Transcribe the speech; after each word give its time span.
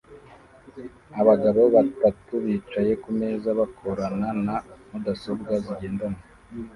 Abagabo 1.21 1.61
batatu 1.75 2.33
bicaye 2.45 2.91
kumeza 3.03 3.49
bakorana 3.59 4.27
na 4.45 4.55
mudasobwa 4.89 5.53
zigendanwa 5.65 6.21